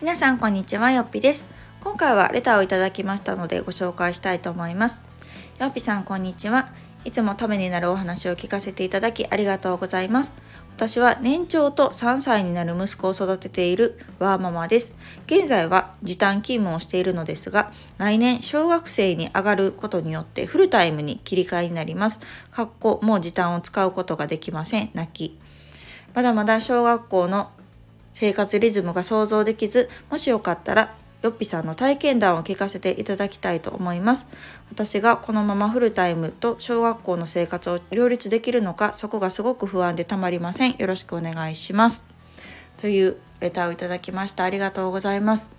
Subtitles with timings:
[0.00, 1.46] 皆さんこんにちはよっぴです
[1.82, 5.04] 今回はレターをいただきましたのでご紹介したいと思います
[5.58, 6.70] よっぴさんこんにちは
[7.04, 10.34] いつもためになるお話を聞かせていただきありがとうございます
[10.74, 14.96] 私は年長と3歳になる息子を育てているワーママです。
[15.26, 22.20] 現在は時短勤務をしているのですが、来年小学生に上がることによってフルタイムに切り替えになります。
[22.50, 24.88] かっこもう時短を使うことができません。
[24.94, 25.38] 泣き。
[26.14, 27.50] まだまだ小学校の
[28.12, 34.30] 生活リズムが想像できず、もしよかったらよっぴさんの体験談を聞かせていただきたいと思います。
[34.70, 40.76] 私がこのままフルタイムと小学校の生活を両立できるのか、そこがすごく不安でたまりません。
[40.78, 42.06] よろしくお願いします。
[42.78, 44.44] というレターをいただきました。
[44.44, 45.50] ありがとうございます。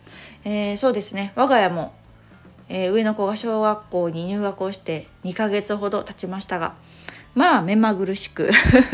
[0.44, 1.32] えー、そうですね。
[1.36, 1.94] 我が家も、
[2.68, 6.76] えー、上の子が小学校に入学をして2ヶ月ほど経ちましたが、
[7.34, 8.50] まあ目まぐるしく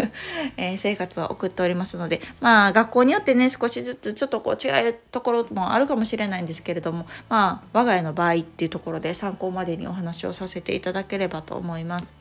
[0.57, 12.11] えー、生活を送っておりますのでまあ学校によってね少しずつちょっとこう違うところもあるかもしれないんですけれどもまあ我が家の場合っていうところで参考までにお話をさせていただければと思います。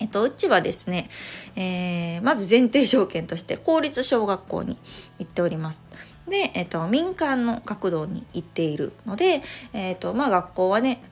[0.00, 1.10] えっと、うちはですね、
[1.56, 4.78] えー、まず前提条件として公立小学校に
[5.18, 5.82] 行っております。
[6.26, 9.42] で、えっと、民間の学童に行っているので、
[9.74, 11.02] えっと、まあ学校はね、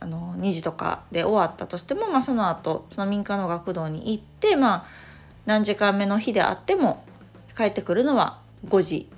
[0.00, 4.86] あの2時とかで終わったとしても、まあ、その後その民間の学童に行って、まあ、
[5.46, 7.04] 何時間目の日であっても
[7.56, 9.08] 帰ってくるのは5時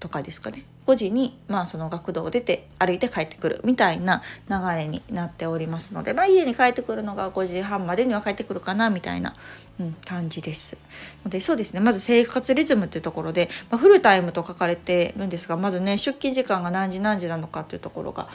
[0.00, 9.34] とかですかね5時に、まあ、その学童を出て歩いて帰ってくるみたいな流れになっておりますので、まあ、家に帰ってくるのが5時半までには帰ってくるかなみたいな、
[9.78, 10.78] うん、感じです。
[11.24, 18.28] のでそうですねまず生活リズムっていうところで、まあ、フルタイムと書かれてるんですがまずね出勤時間が何時何時なのかっていうところが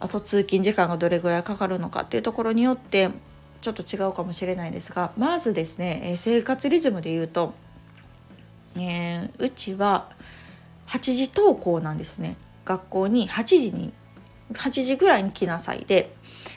[0.00, 3.10] あと通勤時間がどれぐらいかかるのかっていうところによって
[3.60, 7.52] ちょっと違うかもしれないですがまずですね、え生活リズムで言うと、
[8.76, 10.08] えー、うちは
[10.88, 13.92] 8時登校なんですね学校に8時に
[14.52, 16.12] 8時ぐらいに来なさいで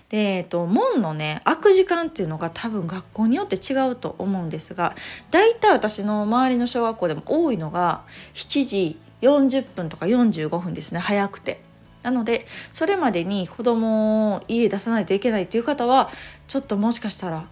[0.09, 4.95] で、えっと、門のね開く時間っていうのが多分学校によって違うと思うんですが
[5.31, 8.03] 大体私の周りの小学校でも多いのが
[8.33, 11.61] 7時40分とか45分ですね早くて。
[12.03, 16.09] なのでそれまでに子供を家出さないといけないっていう方は
[16.47, 17.47] ちょっともしかしたら、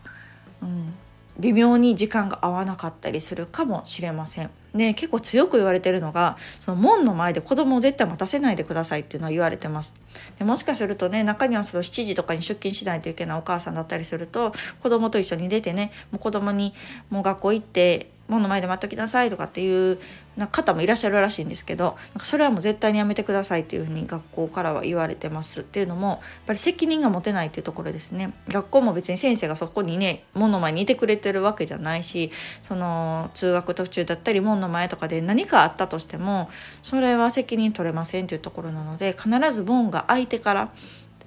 [0.61, 0.93] うん、
[1.39, 4.49] 微妙に時間が合わなかったりするかもしれません。
[4.73, 9.99] ね、結構強く言われてるのがその門の前で子供を絶対待たせないでくださいっていうのは言われてます
[10.39, 16.73] でもしかするとね中にはその7時とかに出勤しないといけないお母さんだったりすると子供と一緒に出てねもう子供に
[17.09, 19.99] もう学校行って門の前で待っときなさいとかっていう
[20.37, 25.61] な方もいらっしゃるらしいんですけどなんかそれはもう絶対にやめてくださいっていうふうに学校からは言われてます。
[25.61, 28.33] っていうのもやっぱり責任が持てないっていうところですね。
[28.47, 32.31] 学校も別に先生がそこにね門の前にいてくれてるわけじゃないし
[32.65, 36.49] その通学途中だったり門の前とかで何かあったとしても
[36.81, 40.71] それは責任取れませんっていうところなので必ず門が開いてから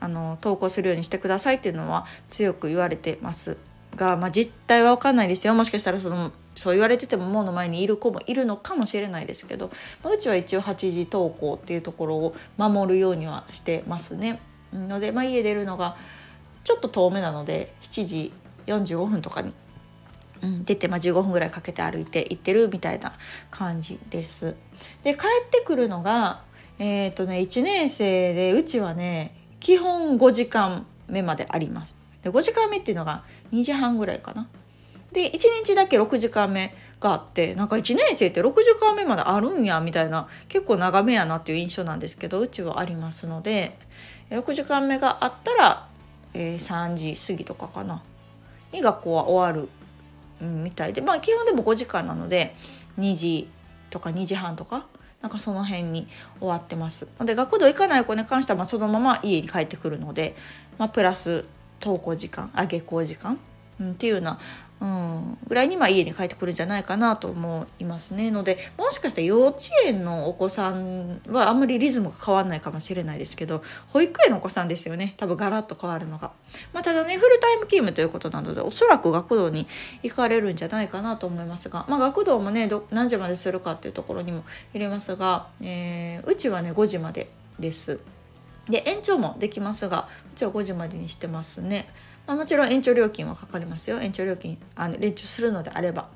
[0.01, 3.59] あの登校するようにしてくださいっていうのは強く言われてます。
[3.97, 5.55] が、まあ、実態は分かんないですよ。
[5.55, 9.71] もしかしたらそのそう言われてても門の前にいる子もいるのかもしれないですけど、
[10.03, 14.41] まあ、うちは一応8時登校っていうところを守るようにはしてますね。
[14.73, 15.97] ので、まあ、家出るのが
[16.65, 18.33] ちょっと遠めなので7時
[18.67, 19.53] 45分とかに、
[20.43, 23.13] うん、出て、まあ、15分ぐらいかけて歩いて行ってるみたいな
[23.51, 24.57] 感じです。
[25.03, 26.43] で帰ってくるのが
[26.79, 31.97] えっ、ー、とね1年生でうちはね基本5時間目まであります。
[32.23, 34.49] で5時間目っていうのが2時半ぐらいかな。
[35.15, 43.79] で1日だけ6時間目があってなんか1年生って6時間目まであるんやみたいな結構長めやなっていう印象なんですけどうちはありますので
[44.31, 45.89] 6時間目があったら、
[46.35, 48.03] えー、3時過ぎとかかな
[48.73, 49.69] に学校は終わる、
[50.43, 52.55] うん、みたいでまあ基本でも5時間なので
[52.99, 53.49] 2時
[53.91, 54.87] とか2時半とか
[55.23, 56.07] なんかその辺に
[56.39, 57.15] 終わってます。
[57.19, 60.37] ので学童行かない子に関してはまそのまま家に帰ってくるので、
[60.77, 61.47] まあ、プラス
[61.81, 63.39] 登校時間あ下校時間、
[63.81, 64.39] うん、っていうような
[64.81, 68.31] うん、ぐらいにま家に帰ってくるんじゃないかなと思いますね。
[68.31, 75.15] のでもしかしたら幼稚園のお子さんはあんまりリズムが変わんないかもしれないですけど保育園のお子さんですよね。
[75.17, 76.33] 多分ガラッと変わるのが、
[76.73, 79.67] まあ、ただねフルタイム勤務ということなのでおそらく学童に
[80.03, 84.45] 行かれるんじゃないかなと思いますが、まあ、学童もね何時までするかっていうところにも
[84.75, 88.01] 入れますが、えー、うちはね5時までです。
[88.69, 91.89] で延長もできますがうちは5時までにしてますね。
[92.27, 94.01] まあ、もちろん延長料金はかかりますよ。
[94.01, 96.09] 延長料金あの連中するのであれば。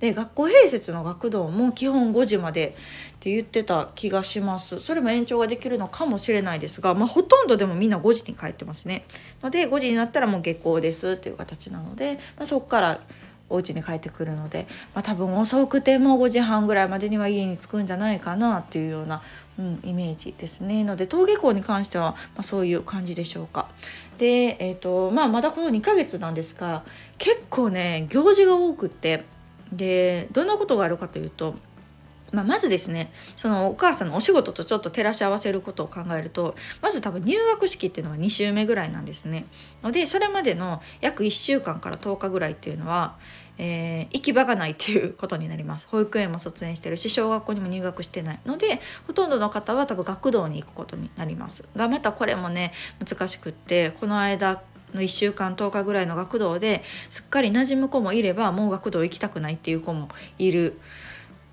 [0.00, 4.78] で学校併設の学童も基本5時までって言ってた気がします。
[4.78, 9.04] それも延長ができるのかもしれないですが、まあ、ほとんどでもみんな5時に帰ってますね。
[9.42, 13.00] ので5時になったらもう下校ですっていう形なので、まあ、そこから
[13.50, 19.22] お家に帰ってくるので、まあ、多分遅くても5時半ぐらいまでには家に着くんじゃないかなっていうような、
[19.58, 20.84] うん、イメージですね。
[20.84, 23.68] ので登下校に関しては、まあ、そういう感じでしょうか。
[24.18, 26.82] で、えーとまあ、まだこの2ヶ月なんですが
[27.18, 29.24] 結構ね行事が多くって
[29.72, 31.54] でどんなことがあるかというと
[32.32, 39.46] まあ、まずですねそのお母さんのお仕事とちょっと照らし合わせることを考えるとまず多分入学式っていうのが2週目ぐらいなんですね。
[39.82, 43.16] のでそれまでの約1週間から10日ぐらいっていうのは、
[43.56, 45.88] えー、行き場がないっていうことになります。
[45.90, 51.64] 保育園も卒園してるし小学校にも入学してないのでほとんどの方は多分学童に行くことになります。
[51.76, 52.72] がまたこれもね
[53.04, 54.62] 難しくってこの間
[54.94, 60.08] の1週間10日ぐらいの学童ですっかり馴染む子もいればもう学童行きたくないっていう子も
[60.38, 60.78] いる。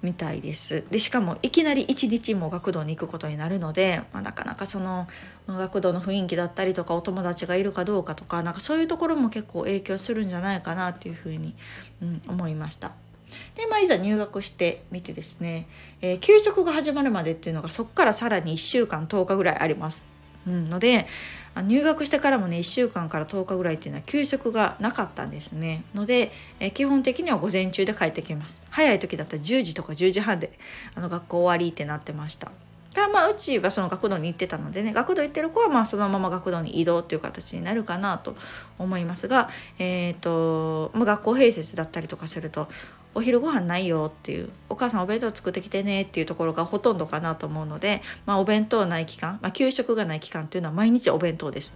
[0.06, 5.08] みたいですでしかもいきなり1日も学童に行くことになるので、まあ、なかなかその
[5.48, 11.56] 学童の雰囲気だったりとかお友達がいるかどうかとかなんかそういうところも結構影響するんじゃないかなっていうふうに、
[12.02, 12.92] うん、思いました。
[13.56, 15.68] で、まあ、いざ入学してみてですね、
[16.02, 20.06] えー、給食が始まるまでっていうのがそこからさらに1週間10日ぐらいあります。
[20.48, 21.08] うん、ので
[21.62, 25.84] 入学してからもね1週間から10日ぐらいっていうのは給食がなかったんですね。
[25.94, 28.62] ので、え基本的には午前中で帰ってきます。
[28.70, 30.52] 早い時だったら10時とか10時半で
[30.96, 32.52] あの学校終わりってなってました。
[32.96, 38.36] がまあうちはその学童に行ってたのでね学童行ってる子はまあそのまま学童に移動っていう形になるかなと
[38.80, 42.70] 思いますが、えーとまあ、学校併設だったりとかすると
[43.16, 51.76] お昼ご飯ないよっていうお母さんお弁当作ってきてねっていうところがほとんどかなと思うので、まあ、お弁当ない期間、まあ、給食がない期間っていうのは毎日お弁当です。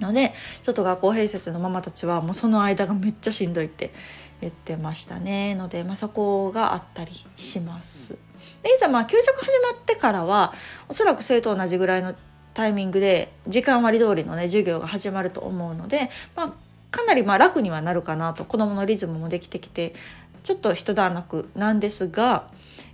[0.00, 0.32] ので
[0.62, 3.92] ちょっと学校併設のママたちはもうその間がめっちゃしんどいって
[4.40, 8.18] 言ってましたねので、まあ、そこがあったりします。
[8.62, 10.52] でいざまあ給食始まってからは
[10.88, 12.14] おそらく生徒同じぐらいの
[12.54, 16.52] タイミングで時間割通りのね授業が始まると思うので、まあ、
[16.90, 19.94] かなりま楽にはなるかなと子どものリズムもできてきて
[20.46, 22.46] ちょっと一段落なんですが、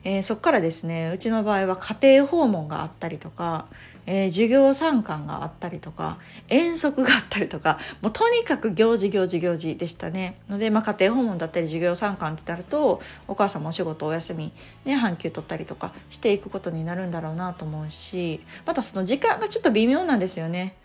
[0.05, 3.67] えー、そこからですねうちの場合は家庭訪問があったりとか、
[4.07, 6.17] えー、授業参観があったりとか
[6.49, 14.51] 遠足があったりとかもうとにかく行事行事行事でしたねので、まあ、家庭訪問だったり授業参観ってなるとお母さんもお仕事お休み
[14.87, 20.79] ね半休取ったりとかしていくことになるんだろうなと思うしまたその時間がちょっと微妙なんですよね。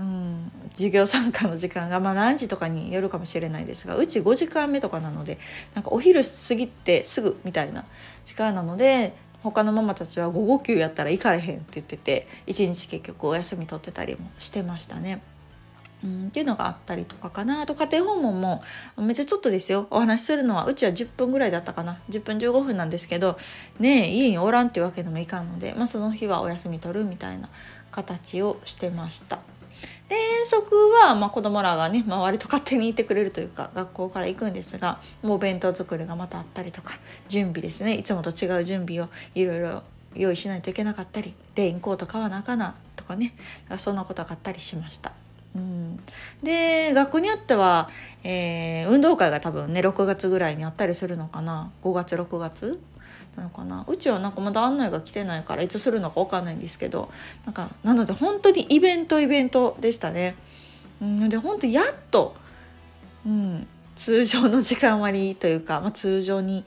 [0.00, 5.38] うん、授業参加の時間が、まあ、何時とかによるかもしれないですがうち5時間目とかなので
[5.74, 7.84] なんかお昼過ぎてすぐみたいな
[8.24, 15.22] 時間なので他のママたちは午後休やったら行かれへんって言ってて一日結局お休み取ってたりもしてましたね。
[16.02, 18.62] うん、っていうのがあったりとかかなあと家庭訪問も
[18.96, 23.38] めっちゃちょっとですよお話しするのはうちは10分ぐらいだったかな10分15分なんですけど
[23.78, 27.50] ね家におらんっていうわけにもいかんので、まあ、その日はお休み取るみたいな
[27.90, 29.40] 形をしてました。
[30.10, 36.98] で遠足は、まあ、子供らがね、まあ、割と勝手にいてくれるというか学校から行くんですがもう弁当作りがまたあったりとか
[37.28, 37.94] 準備ですね。
[37.94, 39.84] いつもと違う準備をいろいろ
[40.16, 43.34] 用意しないといけなかったりレインコート買わなあかなとかね。
[43.78, 45.12] そんなことがあったりしました。
[45.54, 46.00] うん、
[46.42, 47.88] で学校によっては、
[48.22, 51.70] えー、運動会が多分ね6月ぐらいにあったりするのかな。
[51.84, 52.80] 5月6月
[53.36, 57.10] なのかなうちはなんかまだ案内が来てないからいつするのか分かんないんですけど
[57.44, 60.34] なんかなので本当にイベントイベントでしたね。
[61.00, 62.34] うん、で本当やっと、
[63.24, 66.64] うん、通常の時間割というか、まあ、通常に、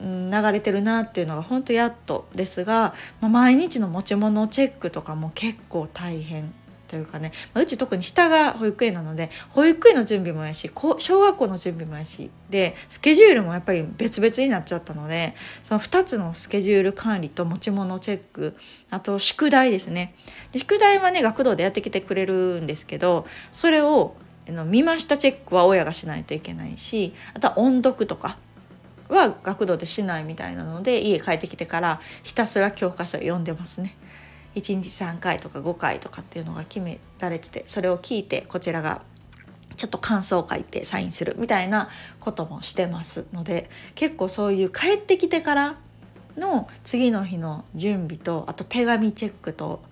[0.00, 6.52] うん、流れてるなっていうのが本当やっとですが、まあ、毎日の持ち物チェックとかも結構大変
[6.88, 18.56] というかね、ま、うち特に下が保育園なので保育園の準備もやし小学校の準備もやしでスケジュールもやっぱり別々になっちゃったのでその2つのスケジュール管理と持ち物チェック
[18.90, 20.14] あと宿題ですね
[20.52, 28.36] で宿題はね学童でやってきてくれるんですけどそれをの見ましたチェックは親がしないといけないしあとは音読とか
[29.08, 33.94] は学童でしないみたいなので家帰ってきてからひたすら教科書読んでますね。
[34.54, 39.02] 1日3回とか5回とかっていうのが決められててそれを聞いてこちらが
[39.76, 41.88] ちょっと感想を書いてサインするみたいな
[42.20, 45.78] こともしてますので結構そういう帰ってきてから
[46.36, 49.82] の次の日の準備とあと手紙チェックと、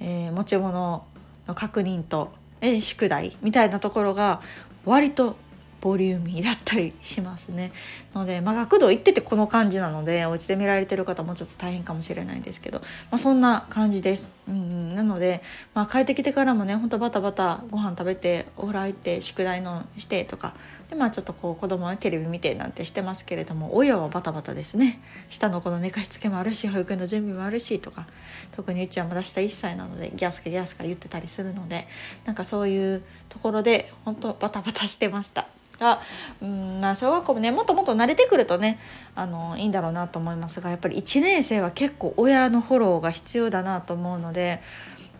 [0.00, 1.04] えー、持ち物
[1.46, 4.40] の確認と、えー、宿題みたいなところが
[4.84, 5.36] 割と
[5.82, 7.72] ボリューミーだったりしますね。
[8.14, 12.78] ので、まあ、学童行っててこの感じなのでお家で見られてる方もちょっと大変かもしれないんですけど、
[13.10, 14.32] まあ、そんな感じです。
[14.48, 15.42] うん、なので、
[15.74, 20.54] まあ、帰ってきてからもねほんとバタバタご飯食べてお風呂入って宿題のしてとか
[20.92, 28.06] でまあちょっとこう子供はテレビ見てなんてしてますけれども親はバタバタですね下の子の寝かしつけもあるし保育園の準備もあるしとか
[28.54, 31.88] 特にうちはまだ下1歳なのでギャスかギャスか言ってたりするので
[32.26, 35.48] なんかそういうところで本当バタバタしてました。
[35.78, 36.00] が
[36.42, 38.78] うんまあ小学校もねもっともっと慣れてくるとね
[39.14, 44.60] あのいいんだろうなと思いますがやっぱり1年生は結構親のフォローが必要だなと思うので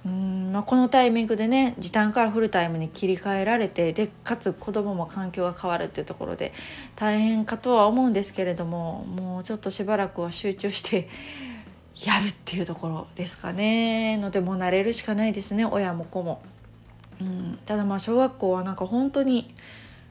[0.04, 6.52] うんまあ、このタイミングでね時短からフルタイムに切り替えられてでかつ子供も環境が変わるっていうところで
[6.96, 11.08] 大変かとは思うんですけれどももうちょっとしばらくは集中して
[12.04, 16.42] やるっていうところですかねのでもう慣れるしかないですね親も子も。
[17.20, 19.54] うん、ただまあ小学校はなんか本当に、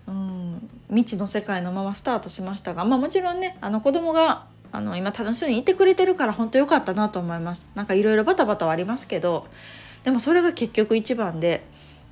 [0.08, 7.68] うん、未知の世界のままスタートしましたが、まあ、もちろんねあの子供があの今楽しそうにいてくれてるから本当良かったなと思います。
[7.76, 9.48] なんかいろいろバタバタはありますけど
[10.04, 11.64] でもそれが結局一番で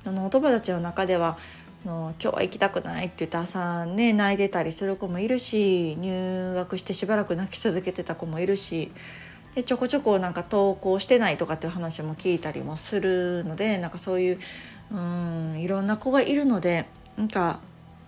[0.04, 1.36] あのお友達の中では
[1.84, 8.92] の今日は行きたくないって言って朝ね泣いてたりする子もいるし入学してしばらく泣き続けてた子もいるし
[9.54, 14.38] でちょこちょこなんか登校してないとかっていう話も聞いたりもするのでなんかそういう
[14.92, 17.60] うんいろんな子がいるのでなんか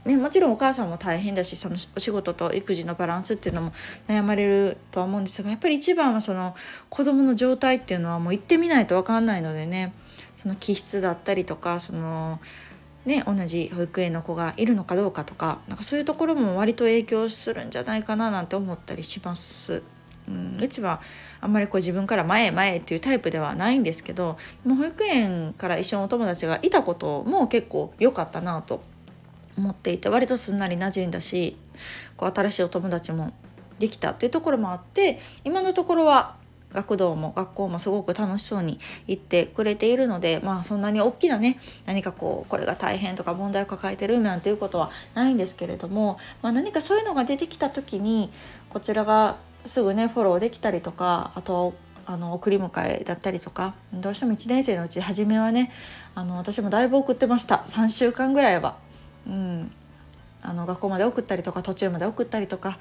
[0.05, 3.73] ね、もちろんお母さんも大変だしそのお仕事と育児のバランスっていうのも
[4.09, 6.57] 悩まれるとは思うんですがやっぱり一番はその
[6.91, 9.95] 子どもの状態っていうのはもう行ってみないと分かんないのでね
[10.37, 12.41] その気質だったりとかその、
[13.07, 19.85] ね、同じ保育園の子がいるのかどうかとかなんかそういうところも割と影響するんじゃないかななんて思ったりします。
[20.29, 21.01] うん、うちは
[21.41, 28.83] あんまりこう自分から前へ前へっていうタイプではないんですけどもう保育園から一緒のお友達がいたことも結構良かったなと
[29.57, 31.57] 思っていて割とすんなり馴染んだし
[32.17, 33.33] こう新しいお友達も
[33.79, 36.37] できたっていうところもあって今のところは
[36.73, 48.31] 学童も学校もすごく楽しそうに行ってくれているのでまあそんなに大きなね何かこうこれが大変とか問題を抱えてるなんていうことはないんですけれども、まあ、何かそういうのが出てきた時に
[48.71, 55.71] こちらがすぐねフォローできたりとかあとあの送り迎えだったりとかどうしても1年生のうち初めはね
[56.15, 58.77] あの私もだいぶ送ってました3週間ぐらいは。
[59.27, 59.71] うん、
[60.43, 62.79] あの学校まで送ったりとか途中まで送ったりとか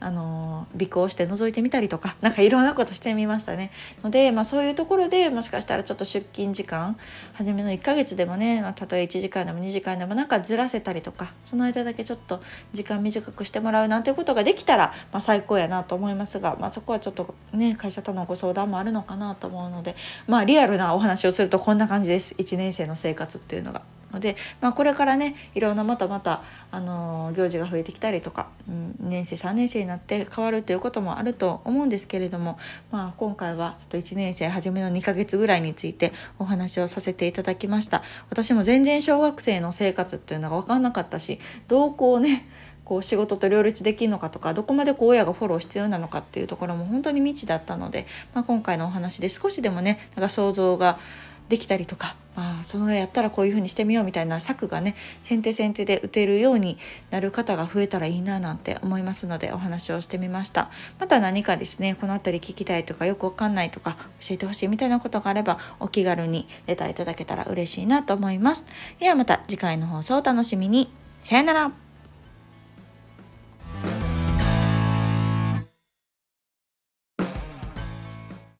[0.00, 3.70] あの尾行して覗いてみたりとか 何かいろんなことしてみましたね。
[4.02, 6.96] ので、まあ、そういうところでもしかしたらちょっと出勤時間
[7.32, 19.96] 初めの1ヶ月でもね、まあ、たとえ1時間でも2時間でもなんかずらせたりとかその間だけちょっと時間短くしてもらうなんていうことができたら、まあ、最高やなと思いますが、まあ、そこはちょっとね会社とのご相談もあるのかなと思うので
[20.26, 22.34] まあリアルなお話をするとこんな感じです。
[22.34, 23.80] 1年生の生活っていうのが。
[24.14, 32.58] ので、まあ、これからねいろんなまたまた、あの行事が増えてきたりとか、うん、2年生3年生になって変わるということもあると思うんですけれども、
[32.90, 38.02] まあ、今回はちょっと1年生初めの2ヶ月ぐらいについてお話をさせていただきました。
[38.30, 42.48] 私も全然小学生の生活っていうのが分かんなかったしどうこうね
[42.84, 50.98] こう仕事と両立できるのかとかどこまでこう親がフォロー必要なのかっていうところも本当に未知だったので、まあ、今回のお話で少しでもねなんか想像が
[51.48, 56.78] できたりとか、まあ、そのぐらいやったらこういうふうにしてみようみたいな策がね先手先手で打てるように
[57.10, 60.70] なる方が増えたらいいななんて思いますのでお話をしてみました。
[60.98, 68.66] また何かですねこの辺り聞きたいとかよくわかんないとか教えてほしいみたいなことがあればお気軽にレターいただけたら嬉しいなと思います。
[68.98, 70.90] ではまた次回の放送お楽しみに。
[71.20, 71.83] さよなら。